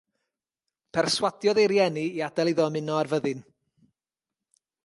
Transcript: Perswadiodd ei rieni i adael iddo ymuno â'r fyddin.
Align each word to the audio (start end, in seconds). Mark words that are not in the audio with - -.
Perswadiodd 0.97 1.61
ei 1.63 1.67
rieni 1.73 2.07
i 2.21 2.25
adael 2.31 2.51
iddo 2.55 2.67
ymuno 2.73 2.99
â'r 3.03 3.15
fyddin. 3.15 3.47